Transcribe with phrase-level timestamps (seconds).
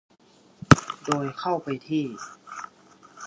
[1.05, 2.05] โดยเข้าไปที่